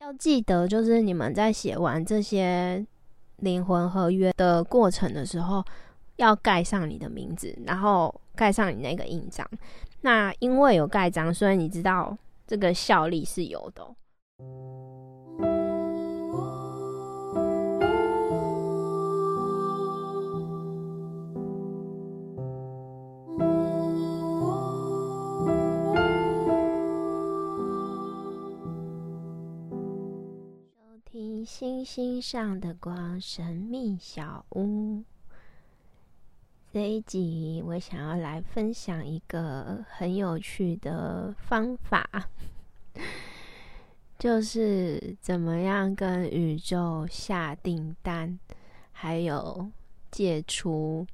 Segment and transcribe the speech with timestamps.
[0.00, 2.84] 要记得，就是你们在写完这些
[3.38, 5.64] 灵魂合约的过程的时候，
[6.16, 9.48] 要盖上你的名字，然后盖上你那个印章。
[10.02, 13.84] 那因为有盖章，所以你知道这个效力是有的。
[31.46, 35.04] 星星上的光，神秘小屋。
[36.72, 42.28] 这一集我想要来分享一个很有趣的方法，
[44.18, 48.36] 就是怎么样跟宇宙下订单，
[48.90, 49.70] 还有
[50.10, 51.06] 解除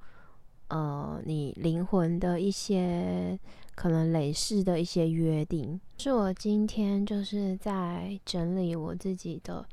[0.69, 3.39] 呃你灵魂的一些
[3.75, 5.79] 可能累世的一些约定。
[5.99, 9.67] 是我今天就是在整理我自己的。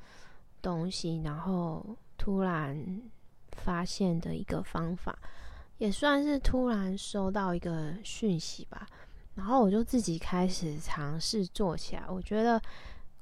[0.61, 3.01] 东西，然后突然
[3.51, 5.17] 发现的一个方法，
[5.77, 8.87] 也算是突然收到一个讯息吧。
[9.35, 12.61] 然后我就自己开始尝试做起来，我觉得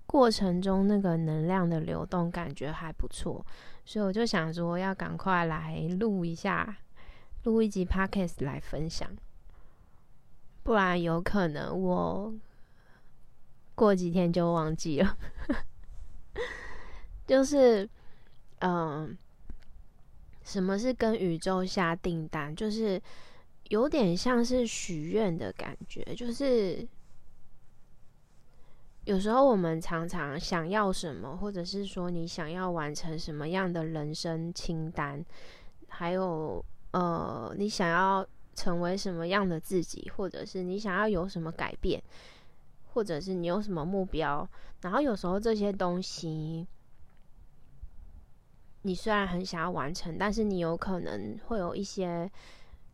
[0.08, 3.46] 过程中那个能量的流动感觉还不错，
[3.86, 6.78] 所以我就想说要赶快来录一下，
[7.44, 9.08] 录一集 podcast 来分享，
[10.64, 12.34] 不然有可能我
[13.76, 15.18] 过几天就忘记了。
[17.28, 17.88] 就是，
[18.60, 19.18] 嗯，
[20.44, 22.56] 什么是跟宇宙下订单？
[22.56, 23.00] 就是
[23.68, 26.02] 有点像是许愿的感觉。
[26.16, 26.88] 就是
[29.04, 35.22] 有时候我们常常想要什么，或者是说你想要完成什么样的人生清单，
[35.90, 42.02] 还有呃，你想要成为什么样的自己，或者是你想要有什么改变，
[42.94, 46.66] 或者是你有什么目标，然后有时候这些东西。
[48.84, 52.30] 你虽然很想要完成，但是你有可能会有一些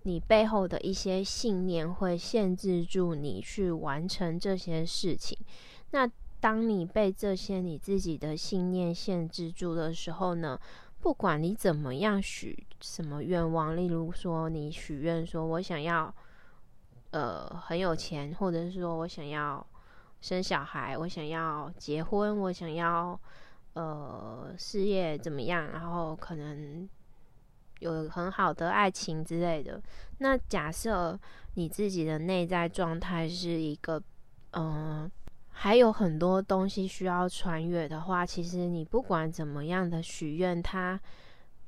[0.03, 5.37] 你背后的一些信念会限制住你去完成这些事情。
[5.91, 10.59] 那当你被这些你自己的信念限制住的时候呢？
[10.99, 16.13] 不管你怎么样许什么愿望，例如说你许愿说我想要
[17.11, 19.65] 呃很有钱，或者是说我想要
[20.21, 23.19] 生小孩，我想要结婚，我想要。
[23.73, 25.71] 呃，事业怎么样？
[25.71, 26.87] 然后可能
[27.79, 29.81] 有很好的爱情之类的。
[30.19, 31.19] 那假设
[31.55, 33.99] 你自己的内在状态是一个，
[34.51, 35.11] 嗯，
[35.49, 40.99] 还有很多东西需要穿越的话，其实你不管怎么样的许愿，它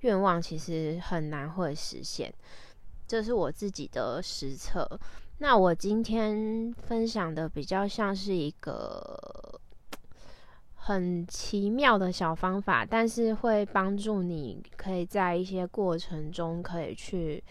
[0.02, 2.32] 愿望其实很难会实现。
[3.08, 4.88] 这是我自己的实测。
[5.40, 9.60] 那我今天分享的比较像是一个。
[10.88, 17.44] 很奇妙的小方法，但是会帮助你，可以在一些过程中可以去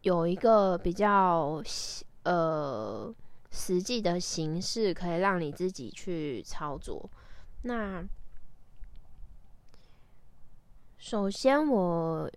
[0.00, 1.62] 有一个比较
[2.22, 3.14] 呃
[3.50, 7.10] 实际的形式，可以让你自己去操作。
[7.64, 8.02] 那
[10.96, 12.30] 首先我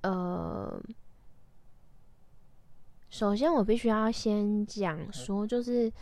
[0.00, 0.82] 呃，
[3.10, 5.92] 首先我必须要先讲说，就是。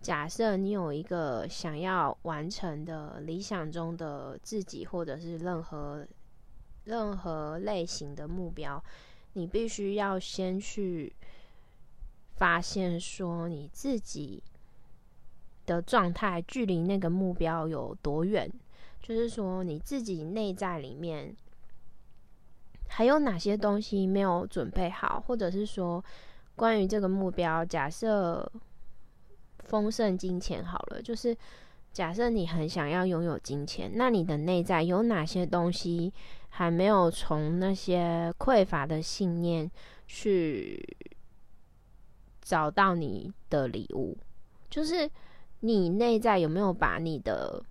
[0.00, 6.06] 假设你有一个想要完成的理想中的自己，或者是任何
[6.84, 8.82] 任何类型的目标，
[9.32, 11.12] 你必须要先去
[12.36, 14.42] 发现说你自己
[15.66, 18.50] 的状态距离那个目标有多远，
[19.02, 21.36] 就是说你自己内在里面
[22.86, 26.02] 还有哪些东西没有准备好，或者是说
[26.54, 28.50] 关于这个目标，假设。
[29.68, 31.36] 丰盛金钱好了，就是
[31.92, 36.12] 假设你很想要拥有金钱，那你的内在有哪些东西
[36.48, 39.70] 还没有从那些匮乏的信念
[40.06, 40.96] 去
[42.40, 44.16] 找到你的礼物？
[44.70, 45.10] 就是
[45.60, 47.62] 你内在有没有把你的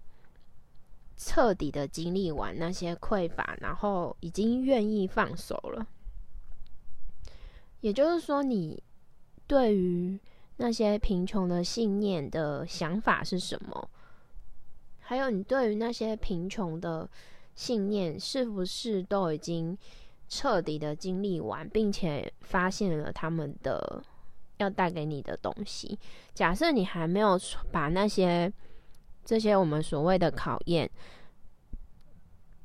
[1.16, 5.88] 彻底的经历完那些匮乏，然后已经愿意放手了？
[7.82, 8.84] 也就是说，你
[9.46, 10.20] 对于
[10.60, 13.90] 那些贫穷的信念的想法是什么？
[15.00, 17.08] 还有，你对于那些贫穷的
[17.54, 19.78] 信念，是不是都已经
[20.28, 24.04] 彻底的经历完，并且发现了他们的
[24.58, 25.98] 要带给你的东西？
[26.34, 27.40] 假设你还没有
[27.72, 28.52] 把那些
[29.24, 30.90] 这些我们所谓的考验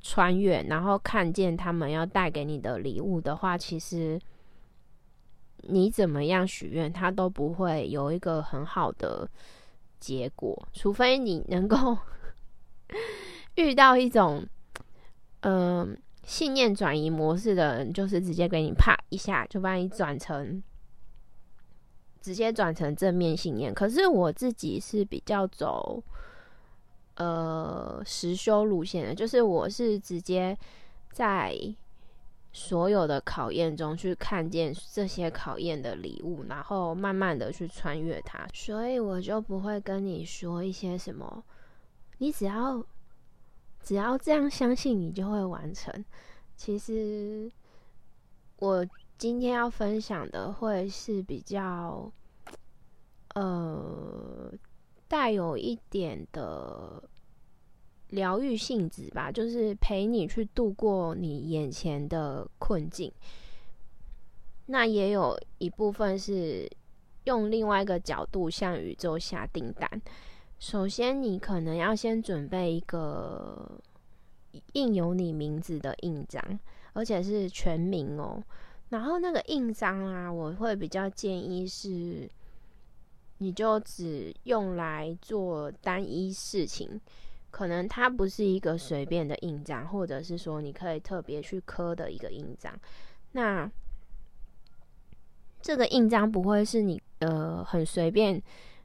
[0.00, 4.19] 穿越，然后看见他们要带给你的礼物的话，其实。
[5.62, 9.29] 你怎么样许愿，他都不会有一个很好的
[10.00, 11.97] 结果，除非你能够
[13.56, 14.44] 遇到一种，
[15.41, 20.62] 嗯，信念转移模式的人，就是直接给你啪一下就把你转成，
[22.20, 23.73] 直接转成正面信念。
[23.73, 26.03] 可是我自己是比较走，
[27.17, 30.58] 呃，实修路线的，就是我是直接
[31.11, 31.56] 在。
[32.53, 41.43] 所有的考验中去看见这些考验的礼物，然后慢慢的去穿越它，所以我就不会跟你说一些什么，
[42.19, 42.85] 你只要
[43.83, 46.05] 只要这样相信，你就会完成。
[46.57, 47.51] 其实
[48.59, 52.13] 我今天要分享的会是比较，
[53.35, 54.53] 呃，
[55.09, 57.03] 带有一点的。
[58.12, 63.11] 疗愈性质吧，就是陪你去度过你眼前的困境。
[64.67, 66.70] 那也有一部分是
[67.25, 70.03] 用另外一个角度向宇宙下订单。
[70.59, 73.81] 首先，你可能要先准备一个
[74.75, 76.61] 印有你名字的印章，
[76.93, 78.43] 而且是全名哦。
[78.91, 82.29] 然后那个印章啊，我会比较建议是，
[83.38, 87.00] 你就只用来做单一事情。
[87.53, 92.73] 可能它不是一个随便的印章，或者是说你可以特别去刻的一个印章。
[93.33, 93.71] 那
[95.61, 98.43] 这个印章不会是你呃很随便，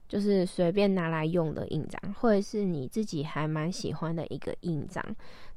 [0.10, 5.02] 就是随便拿来用的印章，或者是你自己还蛮喜欢的一个印章。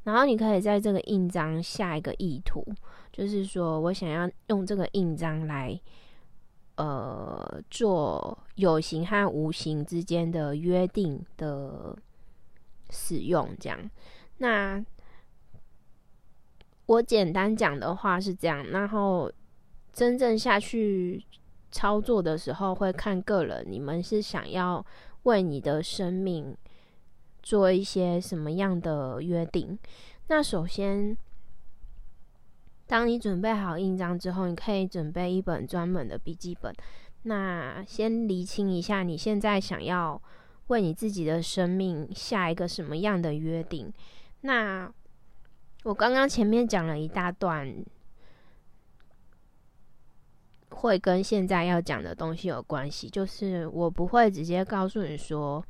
[0.05, 2.65] 然后你可以在这个印章下一个意图，
[3.13, 5.79] 就是说我想要用这个印章来
[6.77, 11.99] 呃做有形和无形之间的约定的。
[12.91, 13.79] 使用这样，
[14.39, 14.85] 那
[16.87, 19.31] 我简单讲的话是这样，然后
[19.93, 21.25] 真正下去
[21.71, 24.85] 操作的时候，会看个人，你们是想要
[25.23, 26.57] 为你的生命
[27.43, 29.79] 做一些什么样的约定？
[30.27, 31.17] 那首先，
[32.87, 36.75] 当你准备好印章之后，你可以准备一本专门的笔记本。
[37.23, 40.21] 那先厘清一下，你现在想要。
[40.71, 43.93] 为你自己的生命下一个什么样的约定？
[44.43, 44.91] 那
[45.83, 47.75] 我刚刚前面讲了一大段，
[50.71, 53.11] 会跟现在要讲的东西有关系。
[53.11, 55.65] 就是我不会直接告诉你说，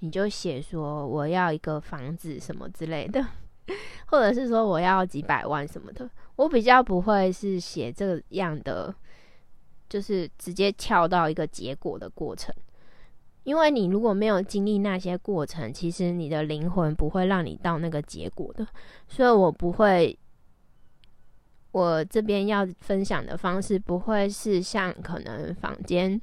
[0.00, 3.26] 你就写说我要一个房子什么之类的，
[4.06, 6.08] 或者是说我要几百万什么的。
[6.36, 8.94] 我比较不会是写这样的，
[9.88, 12.54] 就是直接跳到一个结果的过程。
[13.44, 18.64] 因为你如果没有经历那些过程，其实你的灵魂不会让你到那个结果的。
[19.08, 20.16] 所以我不会，
[21.72, 26.20] 我这边要分享的方式不会是像可能房间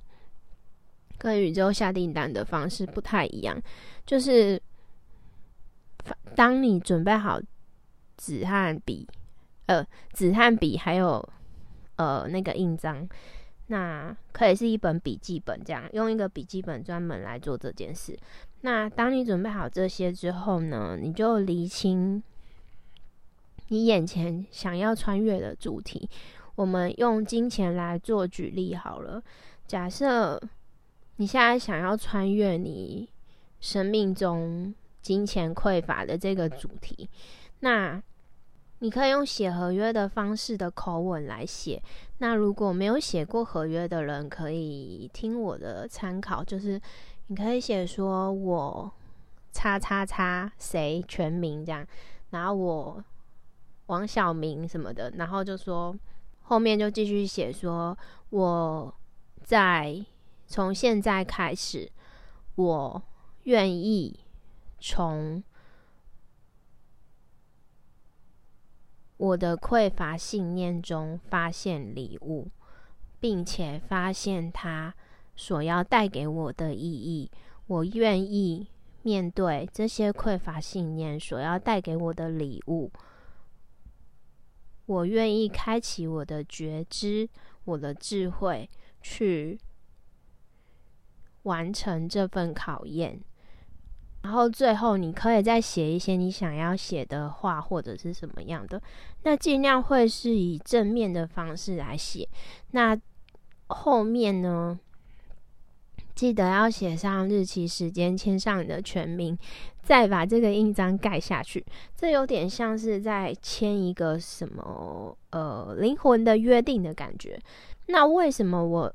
[1.18, 3.62] 跟宇宙下订单的方式不太一样。
[4.06, 4.62] 就是
[6.36, 7.38] 当你准备好
[8.16, 9.06] 纸和笔，
[9.66, 11.28] 呃，纸和笔还有
[11.98, 13.08] 呃那个印章。
[13.72, 18.18] 那可以是一本笔记本，这样用一个笔记本专门来做这件事。
[18.62, 22.22] 那当你准备好这些之后呢，你就厘清
[23.68, 26.10] 你眼前想要穿越的主题。
[26.56, 29.24] 我们用金钱来做举例好了。
[29.66, 30.42] 假设
[31.18, 33.08] 你现在想要穿越你
[33.60, 37.08] 生命中金钱匮乏的这个主题，
[37.60, 38.02] 那。
[38.82, 41.84] 你可以用写合约的方式的口吻来写。
[42.20, 46.80] 那如果没有写过合约的人，可以听我的参考，就是
[47.28, 48.92] 你可以写说“我
[49.52, 51.86] 叉叉叉谁全名”这样，
[52.30, 53.04] 然后我
[53.88, 55.96] 王小明什么的，然后就说
[56.44, 57.98] 后面就继续写说
[58.30, 58.94] 我
[59.44, 60.06] 在
[60.46, 61.90] 从现在开始，
[62.56, 63.02] 我
[63.44, 64.20] 愿意
[64.80, 65.44] 从。
[69.20, 72.48] 我的匮乏信念中发现礼物，
[73.20, 74.96] 并且发现它
[75.36, 77.30] 所要带给我的意义。
[77.68, 78.70] 我愿意
[79.02, 82.90] 面对这些匮乏信念所要带给我的礼物。
[84.86, 87.30] 我愿意开启我的觉知、
[87.66, 88.70] 我的智慧，
[89.02, 89.60] 去
[91.44, 93.22] 完成这份考验。
[94.22, 98.82] 然后最后，你可以再写一些你想要写的话，或者是什么样的。
[99.24, 102.28] 那尽量会是以正面的方式来写。
[102.72, 103.00] 那
[103.68, 104.78] 后面呢，
[106.14, 109.38] 记得要写上日期、时间，签上你的全名，
[109.82, 111.66] 再把这个印章盖下去。
[111.96, 117.40] 这有点像是在签一个什么呃灵魂的约定的感觉。
[117.86, 118.94] 那为什么我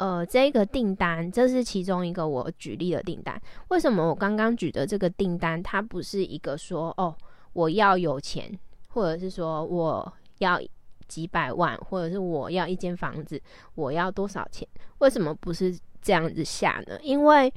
[0.00, 3.38] 呃，这个订单，这是其中一个我举例的订单。
[3.68, 7.14] 为什么我刚刚举的这个订单，它不是一个说哦，
[7.52, 10.58] 我要有钱，或者是说我要
[11.06, 13.38] 几百万，或者是我要一间房子，
[13.74, 14.66] 我要多少钱？
[15.00, 16.98] 为什么不是这样子下呢？
[17.02, 17.52] 因为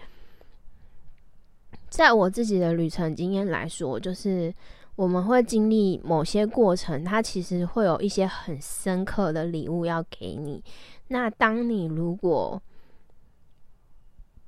[1.88, 4.54] 在我自己的旅程经验来说，就是
[4.98, 10.62] 我们会经历某些过程，它其实会有一些很深刻的礼物要给你。
[11.10, 12.62] 那当你如果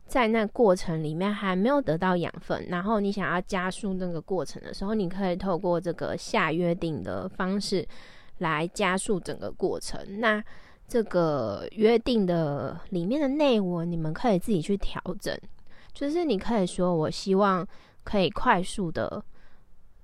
[0.08, 7.86] 在那过程里面还没有得到养分，然后你想要加速那个过程的时候，你可以透过这个下约定的方式
[8.38, 10.20] 来加速整个过程。
[10.20, 10.44] 那
[10.88, 15.38] 这个约定的里面的内文，你们可以自己去调整。
[15.92, 17.68] 就是你可以说，我希望
[18.04, 19.24] 可以快速的、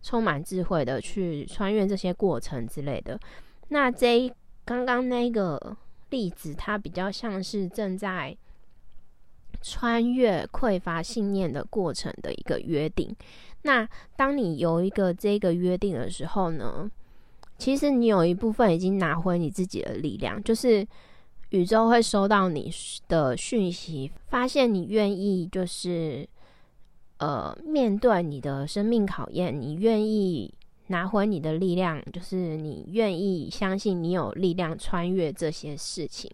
[0.02, 3.20] 充满智慧的去穿越这些过程之类的。
[3.70, 4.32] 那这
[4.66, 5.78] 刚刚那个。
[6.12, 8.38] 例子，它比较像是正在
[9.64, 13.16] 穿越匮乏信念的过程的一个约定。
[13.64, 16.90] 那当你有一个这个约定的时候呢，
[17.58, 20.88] 其实你有一部分已经拿回你自己的力量，就是
[21.50, 22.72] 宇宙会收到你
[23.08, 26.28] 的讯息，发现你愿意，就是
[27.18, 30.54] 呃面对你的生命考验，你愿意。
[30.92, 36.30] 拿回你的力量，就是你愿意相信你有力量穿越这些事情。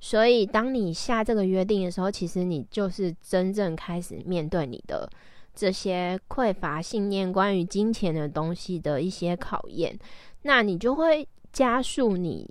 [0.00, 5.10] 所以，当你下这个约定的时候，其实你就是真正开始面对你的
[5.54, 9.98] 这些匮乏信念、关于金钱的东西的一些考验。
[10.42, 12.48] 那你就会加速你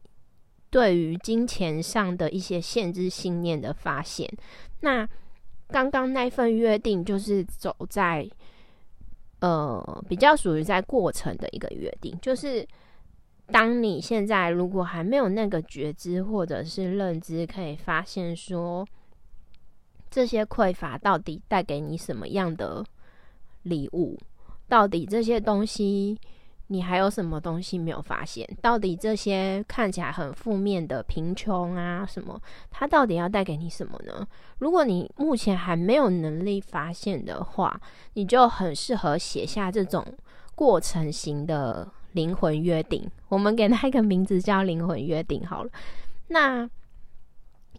[0.69, 4.29] 对于金钱上的一些限制信念的发现。
[4.81, 5.07] 那
[5.67, 8.29] 刚刚那份约定就是走在。
[9.41, 12.67] 呃，比较属于在过程的一个约定，就是
[13.47, 18.87] 当你现在如果还没有那个觉知或者是认知，可以发现说
[20.09, 22.85] 这些匮乏到底带给你什么样的
[23.63, 24.17] 礼物，
[24.67, 26.17] 到底这些东西。
[26.71, 28.47] 你还有什么东西没有发现？
[28.61, 34.25] 到底这些看起来很负面的贫穷啊什么，它到底要带给你什么呢？
[34.59, 37.81] 如果你目前还没有能力发现的话，
[38.13, 40.01] 你就很适合写下这种
[40.55, 43.05] 过程型的灵魂约定。
[43.27, 45.71] 我们给它一个名字叫灵魂约定好了。
[46.29, 46.69] 那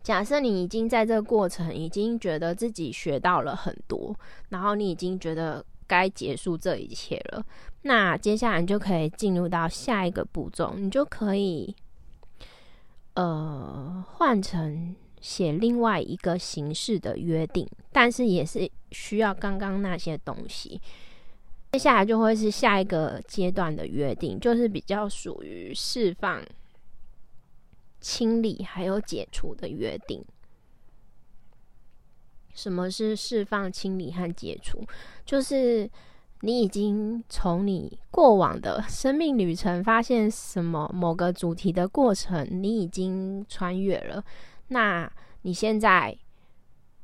[0.02, 4.14] 假设你已经在这个过程已经觉得自己学到了很多，
[4.50, 5.64] 然后你已经觉得。
[5.84, 7.44] 该结束这一切了，
[7.82, 11.74] 那接下来你就可以进入到下一个步骤，你就可以
[13.14, 20.80] 呃换成写另外一个形式的约定，但是也是需要刚刚那些东西。
[21.72, 26.42] 接下来就会是下一个阶段的约定，就是比较属于释放、
[28.00, 30.22] 清理还有解除的约定。
[32.54, 34.84] 什么是释放、清理和解除？
[35.24, 35.90] 就是
[36.44, 44.22] 你已经从你过往的生命旅程发现什么某个主题的过程，你已经穿越了。
[44.68, 45.10] 那
[45.42, 46.16] 你现在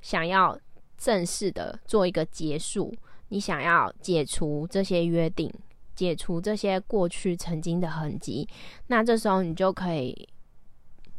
[0.01, 0.59] 想要
[0.97, 2.93] 正式的做一个结束，
[3.29, 5.49] 你想要解除这些约定，
[5.95, 8.49] 解除这些过去曾经的痕迹，
[8.89, 10.29] 那这时候你就可以。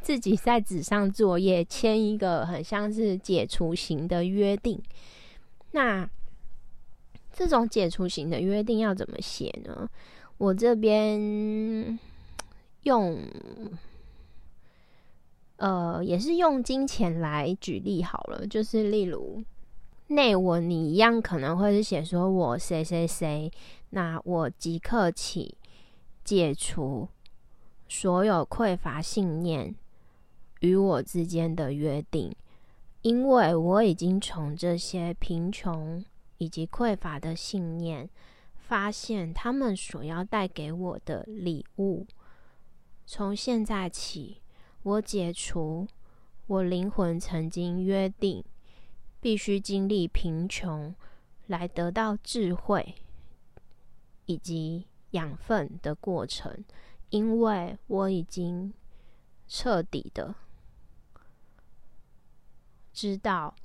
[0.01, 4.81] 自己在纸上作业，签一个很像是解除型的约定。
[5.71, 6.09] 那
[7.39, 9.89] 这种解除型的约定要怎么写呢？
[10.37, 11.97] 我这边
[12.83, 13.17] 用，
[15.55, 18.45] 呃，也是用金钱来举例好了。
[18.45, 19.41] 就是例如
[20.07, 23.49] 内文，你一样可能会是写说我谁谁谁，
[23.91, 25.55] 那我即刻起
[26.25, 27.07] 解除
[27.87, 29.73] 所有匮乏信念。
[30.59, 32.35] 与我之间的约定，
[33.01, 36.03] 因为我已经从这些贫穷
[36.39, 38.09] 以及匮乏的信念，
[38.55, 42.07] 发现他们所要带给我的礼物。
[43.05, 44.41] 从现在起，
[44.83, 45.87] 我解除
[46.47, 48.43] 我灵魂曾经约定
[49.21, 50.95] 必须经历贫穷
[51.47, 52.95] 来得到智慧
[54.25, 56.63] 以及养分的过程，
[57.09, 58.73] 因为我已经
[59.47, 60.35] 彻底的。
[62.93, 63.55] 知道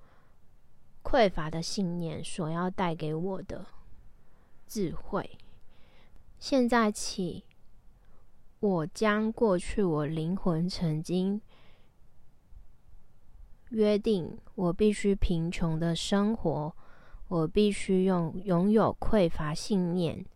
[1.15, 3.65] 匮乏的信念所要带给我的
[4.67, 5.39] 智慧。
[6.41, 7.45] 现在起，
[8.59, 11.41] 我将过去我灵魂曾经
[13.69, 16.75] 约定我必须贫穷的生活，
[17.29, 20.27] 我必须用拥有匮乏信念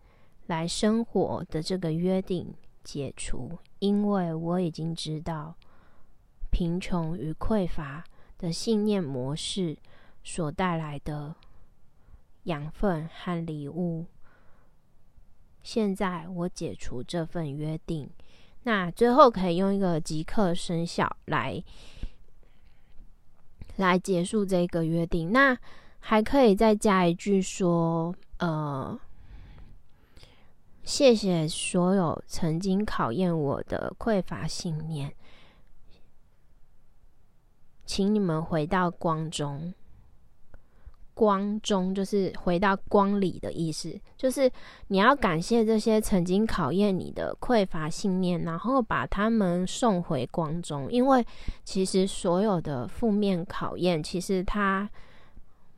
[0.46, 2.54] 来生活的这个约定
[2.84, 5.56] 解除，因为我已经知道
[6.52, 8.04] 贫穷与匮乏。
[8.38, 9.76] 的信念模式
[10.30, 11.34] 所带来的
[12.42, 14.04] 养分和礼物。
[15.62, 18.10] 现在我解除这份约定，
[18.64, 21.64] 那最后可以用一个即刻生效来
[23.76, 25.32] 来结束这个约定。
[25.32, 25.56] 那
[25.98, 29.00] 还可以再加一句说，呃，
[30.82, 35.14] 谢谢所有曾经考验我的匮乏信念，
[37.86, 39.72] 请你们回到光中。
[41.18, 44.48] 光中就是回到光里的意思，就是
[44.86, 50.88] 你要感谢这些曾经考验你的匮乏信念，然后把他们送回光中。
[50.92, 51.26] 因为
[51.64, 54.88] 其实所有的负面考验，其实它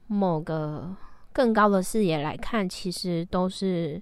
[0.09, 0.94] 某个
[1.32, 3.99] 更高的视野来看，其实都是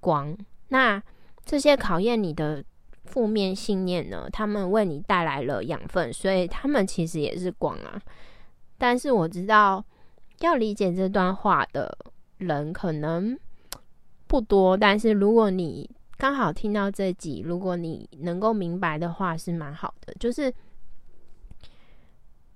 [0.00, 0.36] 光。
[0.68, 1.02] 那
[1.46, 2.62] 这些考验你的
[3.06, 4.28] 负面信念呢？
[4.30, 7.98] 他们为你带来了养分，所以他们其实也是光啊。
[8.76, 9.82] 但是我知道。
[10.42, 11.96] 要理解这段话的
[12.38, 13.38] 人可能
[14.26, 20.14] 不多，但是如果你刚好听到这集，如果你能够明白的话，是蛮好的。
[20.20, 20.52] 就是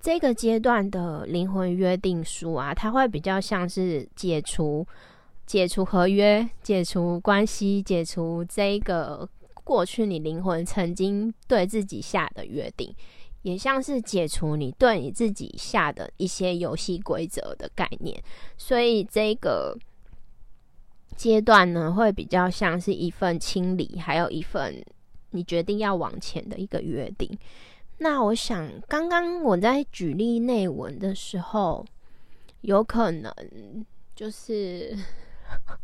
[0.00, 4.86] 这个阶段的灵魂约定书啊，它会比较像是解除、
[5.46, 9.28] 解除合约、解除关系、解除这个
[9.64, 12.94] 过去你灵魂曾经对自己下的约定。
[13.46, 18.20] 也像是解除你对你自己下的一些游戏规则的概念，
[18.58, 19.78] 所以这个
[21.16, 24.84] 阶段呢，会比较像是一份清理，还有一份
[25.30, 27.38] 你决定要往前的一个约定。
[27.98, 31.86] 那我想，刚刚我在举例内文的时候，
[32.62, 33.32] 有可能
[34.16, 34.98] 就是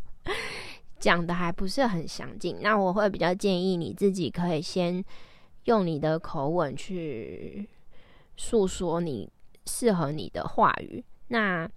[0.99, 5.04] 讲的还不是很详尽，那我会比较建议你自己可以先。
[5.64, 7.69] 用你的口吻去
[8.37, 9.28] 诉说你
[9.66, 11.02] 适合你的话语。
[11.28, 11.71] 那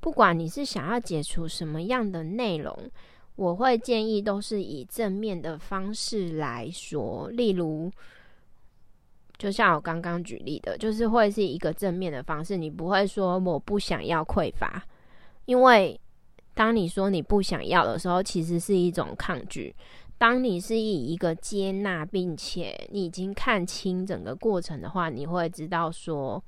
[0.00, 2.76] 不管你是想要解除什么样的内容，
[3.36, 7.28] 我会建议都是以正面的方式来说。
[7.30, 7.90] 例如，
[9.38, 12.56] 就像我刚刚举例的，就是会是一个正面的方式。
[12.56, 14.84] 你不会说我不想要匮乏，
[15.46, 15.98] 因为
[16.52, 19.74] 当你说你不想要的时候，其实是一种抗拒。
[20.16, 26.42] 当你是以一个接纳，并且你已经看清整个过程的话，你会知道说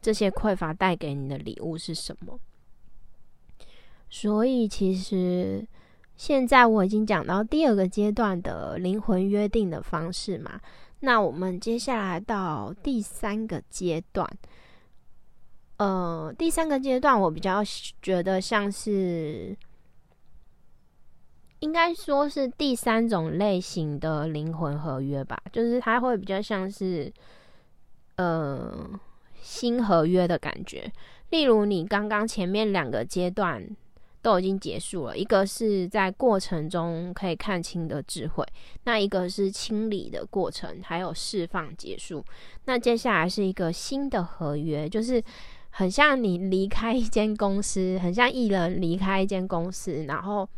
[0.00, 2.38] 这些匮乏带给你的礼物是什么。
[4.08, 5.64] 所以，其实
[6.16, 10.58] 现在我已经讲到第二个阶段的灵魂约定的方式嘛，
[11.00, 14.28] 那我们接下来到第三个阶段。
[15.76, 17.62] 呃，第三个阶段我比较
[18.00, 19.56] 觉得像是。
[21.62, 27.10] 应该说是第三种类型的灵魂合约吧，就是它会比较像是，
[28.16, 28.90] 呃，
[29.40, 30.90] 新合约的感觉。
[31.30, 33.64] 例如，你刚刚前面两个阶段
[34.20, 38.44] 都已经结束了，一个是在过程中可以看清的智慧，
[38.82, 42.24] 那一个是清理的过程，还有释放结束。
[42.64, 45.22] 那接下来是一个新的合约，就是
[45.70, 50.48] 很像你离开一间公司，很像艺人离开一间公司，然后。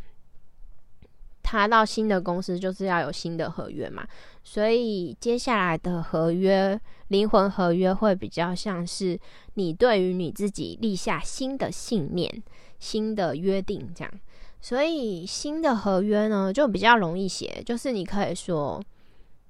[1.55, 4.05] 他到新的公司就是要有新的合约嘛，
[4.43, 9.17] 所以接下来的合约灵魂合约会比较像是
[9.55, 12.43] 你对于你自己立下新的信念、
[12.81, 14.13] 新的约定这样。
[14.61, 18.83] 所以新的合约呢就比较容易写，就是你可以说，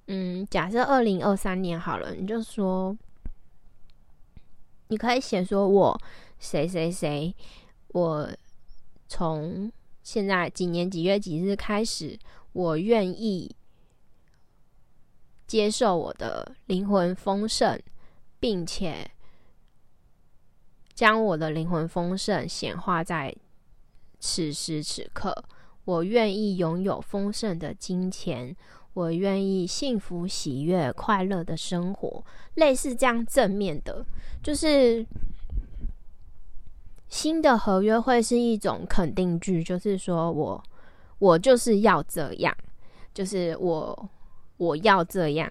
[0.09, 2.95] 嗯，假设二零二三年好了，你就说，
[4.89, 5.99] 你可以写说我
[6.39, 7.35] 谁谁谁，
[7.89, 8.29] 我
[9.09, 9.73] 从。
[10.05, 12.17] 现在几年几月几日开始，
[12.53, 13.57] 我愿意
[15.47, 17.81] 接受我的灵魂丰盛，
[18.39, 19.11] 并且
[20.93, 23.35] 将我的灵魂丰盛显化在
[24.21, 25.45] 此时此刻。
[25.87, 28.55] 我愿意拥有丰盛的金钱，
[28.93, 32.23] 我愿意幸福、喜悦、快乐的生活。
[32.55, 34.05] 类似这样正面的，
[34.43, 35.05] 就是。
[37.15, 40.61] 新的合约会是一种肯定句，就是说我
[41.21, 42.53] 我就是要这样，
[43.15, 44.11] 就是我
[44.57, 45.49] 我要这样，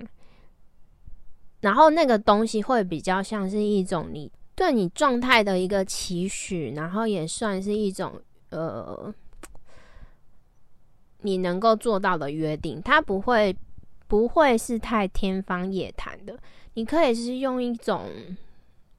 [1.62, 9.15] 然后那个东西会比较像是一种你对你状态的一个期许，然后也算是一种呃
[11.21, 13.56] 你能够做到的约定，它不会
[14.10, 16.38] 不会是太天方夜谭的，
[16.73, 18.10] 你可以是用一种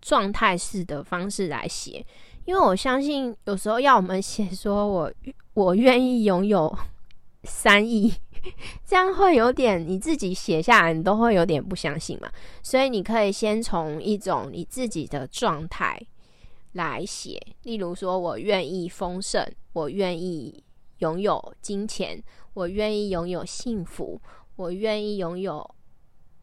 [0.01, 2.03] 状态式的方式来写。
[2.45, 5.13] 因为我相信，有时候要我们写说“我
[5.55, 6.77] 我愿意拥有
[7.45, 8.13] 三亿”，
[8.85, 12.31] 这样会有点你自己写下来，你都会有点不相信嘛。
[12.63, 15.99] 所以你可以先从一种你自己的状态
[16.73, 20.63] 来写，例如说我愿意丰盛，我愿意
[20.99, 24.21] 拥有金钱，我愿意拥有幸福，
[24.57, 25.69] 我愿意拥有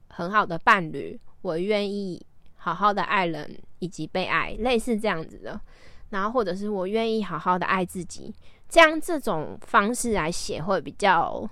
[0.08, 5.62] 很好的伴侣，我愿意好好的爱人以及被爱，类似这样子的。
[6.12, 8.34] 然后或者是我愿意好好的爱自己。
[8.70, 11.46] 这样这种方式来写会比较，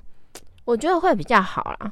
[0.63, 1.91] 我觉得会比较好啦。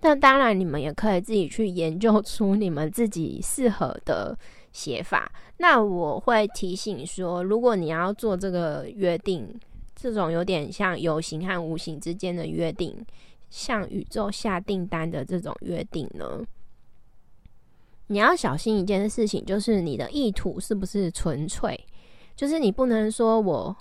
[0.00, 4.38] 但当然，你们也可以自己去研究出你们自己适合的
[4.72, 5.30] 写法。
[5.56, 9.48] 那我会提醒说，如果你要做这个约定，
[9.94, 13.04] 这种有点像有形和无形之间的约定，
[13.50, 16.40] 向宇宙下订单的这种约定呢，
[18.08, 21.78] 你要小心一件事情，就是你的意图是不是纯粹，
[22.34, 23.76] 就是你不能说我。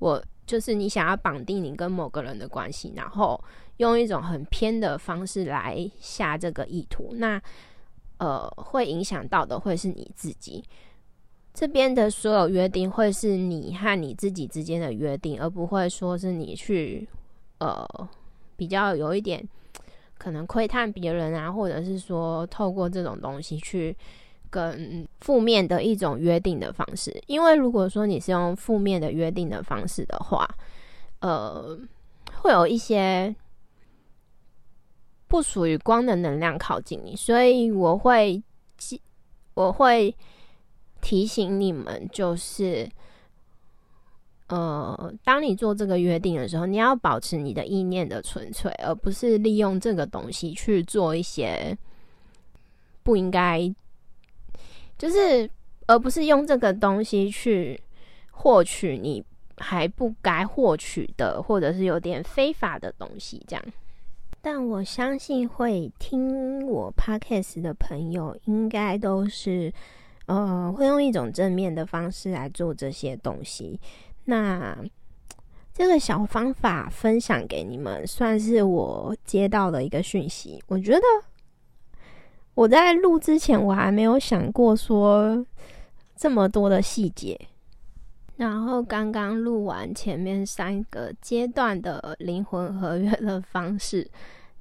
[0.00, 3.42] 我就是你想要绑定你跟某个人的关系，然后
[3.78, 7.40] 用一种很偏的方式来下这个意图，那
[8.18, 10.62] 呃会影响到的会是你自己
[11.54, 17.08] 这边的所有约定，会是你和你自己之间的约定，而不会说是你去
[17.58, 17.86] 呃
[18.56, 19.48] 比较有一点
[20.24, 23.94] 可能窥探别人啊，或者是说透过这种东西去。
[24.50, 30.48] 跟负面的一种约定的方式，因为如果说你是用负面的约定的方式的话，
[31.18, 31.76] 呃，
[32.36, 33.34] 会有一些
[35.26, 38.40] 不属于光的能量靠近你，所以我会
[39.54, 40.14] 我会
[41.00, 42.88] 提醒你们，就是
[44.48, 51.76] 呃，当你做这个约定的时候，你要保持你的意念的纯粹，而不是利用这个东西去做一些
[53.02, 53.74] 不应该。
[54.98, 55.50] 就是，
[55.86, 57.80] 而不是用这个东西去
[58.30, 59.24] 获取你
[59.56, 63.64] 还不该获取的，或者是有点非法的东西，这样。
[64.40, 69.72] 但我相信会听我 podcast 的朋友，应该都是
[70.26, 73.80] 呃，会用一种正面的方式来做这些东西。
[74.24, 74.76] 那
[75.72, 80.62] 这个小方法分享给你们，算是我接到的一个讯息。
[80.68, 81.00] 我觉得。
[82.56, 85.44] 我在录之前，我还没有想过说
[86.14, 87.36] 这么多的细节。
[88.36, 94.08] 然后刚刚录完前面三个阶段的灵魂合约的方式、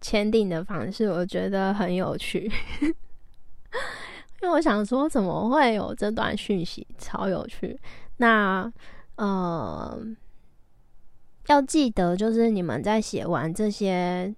[0.01, 2.51] 签订的方式，我觉得很有趣。
[4.41, 7.79] 因为我想说，怎么会有这段讯息，超有趣。
[8.17, 8.73] 那
[9.15, 9.99] 呃，
[11.47, 14.33] 要记得，就是你们在写完这些。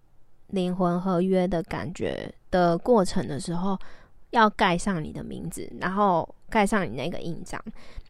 [0.49, 3.77] 灵魂合约的感觉的过程的时候，
[4.29, 7.59] 要盖上你的名字，然后盖上你那个印章。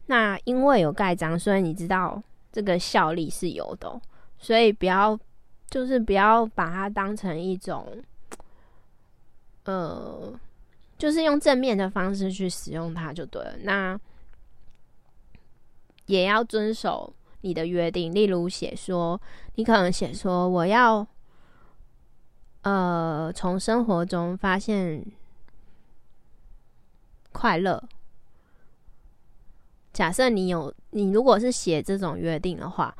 [0.04, 4.00] 那因为有盖章，所以你知道这个效力是有的。
[4.38, 5.18] 所以不要，
[5.70, 7.86] 就是不要把它当成一种，
[9.64, 10.38] 呃，
[10.98, 13.54] 就是用正面的方式去使用它就对了。
[13.62, 13.98] 那
[16.06, 19.20] 也要遵守你的约定，例如写说，
[19.56, 21.06] 你可能写说我要。
[22.62, 25.06] 呃，从生活中发现
[27.30, 27.80] 快乐。
[29.92, 32.92] 假设你有，你如果是写这种约定的话，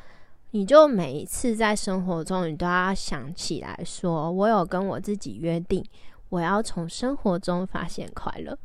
[0.52, 5.84] 你就每一次在生活中，你都要想起来说：“我有跟我自己约定，
[6.28, 8.56] 我要从生活中发现快乐。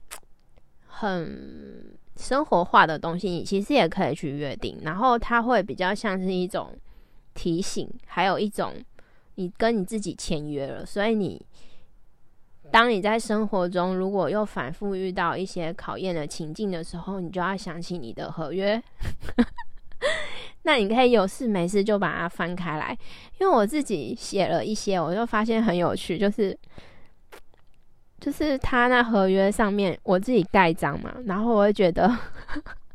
[0.87, 1.99] 很。
[2.17, 6.77] 生活化的东西，你其实也可以去约定，然后它会比较像是一种
[7.33, 8.75] 提醒，还有一种
[9.37, 10.85] 你跟你自己签约了。
[10.85, 11.41] 所以你
[12.71, 18.83] 当你在生活中如果又反复遇到一些考验的情境的时候，你就要想起你的合约。
[20.65, 22.95] 那你可以有事没事就把它翻开来，
[23.39, 26.55] 因为我自己写了一些，我就发现很有趣，就是。
[28.21, 32.15] 就是他那合约上面，我自己盖章嘛，然后我会觉得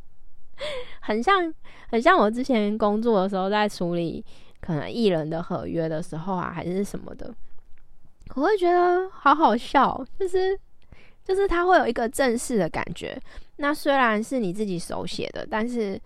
[1.01, 1.51] 很像，
[1.89, 4.23] 很像我之前工作的时候在处理
[4.61, 7.33] 可能艺人的合约的时候啊，还是什么的，
[8.35, 10.57] 我会觉得好好笑，就是
[11.23, 13.19] 就是他会有一个正式的感觉。
[13.57, 15.99] 那虽然是你自己手写的，但是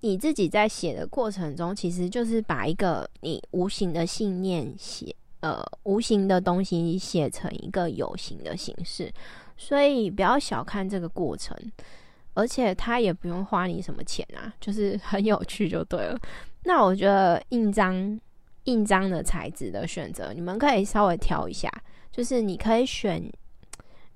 [0.00, 5.14] 你自己在写的过程中，其实就是把一个你无形的信念写。
[5.40, 9.10] 呃，无形的东西写成一个有形的形式，
[9.56, 11.56] 所以不要小看这个过程，
[12.34, 16.18] 而且它也不用花你什么钱啊，就是 很有趣就对了。
[16.64, 18.20] 那我觉得印章、
[18.64, 21.70] 印章的材质的选择，你们可以稍微挑一下，
[22.12, 23.22] 就是你可以选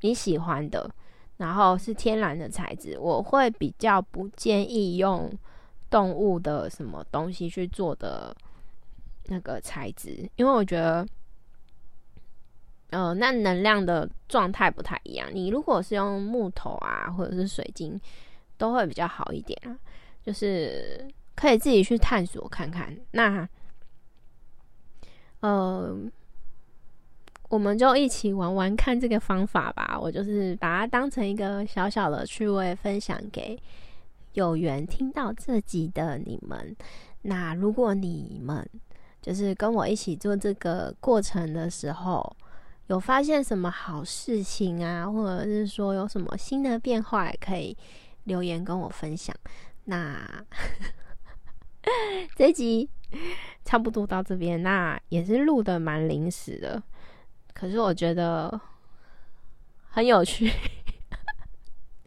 [0.02, 0.90] 你喜欢的，
[1.38, 5.32] 然后是天然的材质，我会比较不建议用
[5.88, 8.36] 动物的什么东西去做的
[9.26, 11.06] 那个材质，因为我觉得，
[12.90, 15.28] 呃，那能量的状态不太一样。
[15.32, 18.00] 你如果是用木头啊，或者是水晶，
[18.56, 19.78] 都会比较好一点啊，
[20.22, 22.96] 就是可以自己去探索看看。
[23.12, 23.48] 那，
[25.40, 25.96] 呃。
[27.50, 29.96] 我们就一起玩玩看这个方法吧。
[30.00, 33.56] 我就是把它当成一个小小的趣味分享给
[34.32, 36.74] 有缘听到这集的你们。
[37.22, 38.68] 那如果你们
[39.24, 42.36] 就是跟我一起做这个过程的时候，
[42.88, 47.74] 有发现什么好事情啊，或者是说有什么新的变化，也可以
[48.24, 49.34] 留言跟我分享。
[49.84, 50.20] 那
[52.36, 52.86] 这集
[53.64, 56.82] 差不多到这边，那也是录的蛮临时的。
[57.54, 58.60] 可是我觉得
[59.88, 60.52] 很有趣，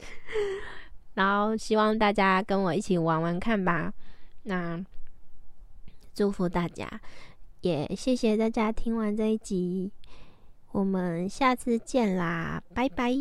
[1.15, 3.91] 然后希望大家跟我一起玩玩看吧。
[4.43, 4.79] 那
[6.17, 6.99] 祝福大家
[7.61, 9.91] 也谢谢大家听完这一集
[10.71, 13.13] 我们下次见啦拜拜。